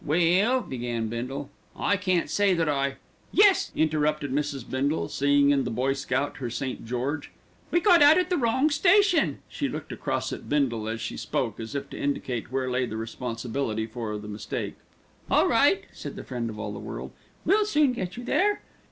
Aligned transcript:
"Well," 0.03 0.61
began 0.61 1.09
Bindle, 1.09 1.51
"I 1.77 1.95
can't 1.95 2.27
say 2.27 2.55
that 2.55 2.67
I" 2.67 2.95
"Yes," 3.31 3.71
interrupted 3.75 4.31
Mrs. 4.31 4.67
Bindle, 4.67 5.09
seeing 5.09 5.51
in 5.51 5.63
the 5.63 5.69
boy 5.69 5.93
scout 5.93 6.37
her 6.37 6.49
St. 6.49 6.83
George; 6.87 7.29
"we 7.69 7.79
got 7.79 8.01
out 8.01 8.17
at 8.17 8.31
the 8.31 8.37
wrong 8.37 8.71
station." 8.71 9.43
She 9.47 9.69
looked 9.69 9.91
across 9.91 10.33
at 10.33 10.49
Bindle 10.49 10.87
as 10.87 11.01
she 11.01 11.17
spoke, 11.17 11.59
as 11.59 11.75
if 11.75 11.87
to 11.91 11.99
indicate 11.99 12.51
where 12.51 12.67
lay 12.71 12.87
the 12.87 12.97
responsibility 12.97 13.85
for 13.85 14.17
the 14.17 14.27
mistake. 14.27 14.73
"All 15.29 15.47
right!" 15.47 15.83
said 15.93 16.15
the 16.15 16.23
friend 16.23 16.49
of 16.49 16.57
all 16.57 16.73
the 16.73 16.79
world. 16.79 17.11
"We'll 17.45 17.65
soon 17.65 17.93
get 17.93 18.17
you 18.17 18.23
there." 18.23 18.61